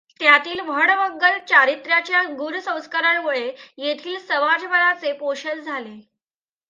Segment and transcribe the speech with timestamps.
[0.19, 3.45] त्यातील महन्मंगल चारित्र्याच्या गुण संस्कारामुळे
[3.77, 5.99] येथील समाजमनाचे पोषण झाले.